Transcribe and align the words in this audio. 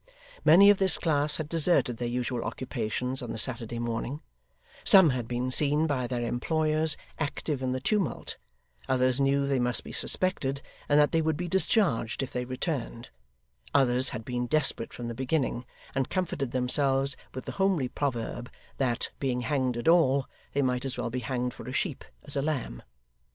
Many 0.43 0.71
of 0.71 0.79
this 0.79 0.97
class 0.97 1.37
had 1.37 1.47
deserted 1.47 1.97
their 1.97 2.07
usual 2.07 2.43
occupations 2.43 3.21
on 3.21 3.29
the 3.29 3.37
Saturday 3.37 3.77
morning; 3.77 4.21
some 4.83 5.11
had 5.11 5.27
been 5.27 5.51
seen 5.51 5.85
by 5.85 6.07
their 6.07 6.23
employers 6.23 6.97
active 7.19 7.61
in 7.61 7.71
the 7.71 7.79
tumult; 7.79 8.37
others 8.89 9.21
knew 9.21 9.45
they 9.45 9.59
must 9.59 9.83
be 9.83 9.91
suspected, 9.91 10.63
and 10.89 10.99
that 10.99 11.11
they 11.11 11.21
would 11.21 11.37
be 11.37 11.47
discharged 11.47 12.23
if 12.23 12.31
they 12.31 12.45
returned; 12.45 13.11
others 13.75 14.09
had 14.09 14.25
been 14.25 14.47
desperate 14.47 14.91
from 14.91 15.07
the 15.07 15.13
beginning, 15.13 15.65
and 15.93 16.09
comforted 16.09 16.49
themselves 16.51 17.15
with 17.35 17.45
the 17.45 17.51
homely 17.61 17.87
proverb, 17.87 18.49
that, 18.77 19.11
being 19.19 19.41
hanged 19.41 19.77
at 19.77 19.87
all, 19.87 20.25
they 20.53 20.63
might 20.63 20.83
as 20.83 20.97
well 20.97 21.11
be 21.11 21.19
hanged 21.19 21.53
for 21.53 21.69
a 21.69 21.71
sheep 21.73 22.03
as 22.23 22.35
a 22.35 22.41
lamb. 22.41 22.81